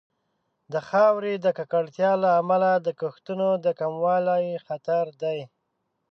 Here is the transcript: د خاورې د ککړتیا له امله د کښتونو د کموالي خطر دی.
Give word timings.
د 0.73 0.75
خاورې 0.87 1.33
د 1.45 1.47
ککړتیا 1.57 2.11
له 2.23 2.29
امله 2.41 2.69
د 2.85 2.87
کښتونو 2.99 3.47
د 3.65 3.67
کموالي 3.79 4.47
خطر 4.65 5.05
دی. 5.21 5.39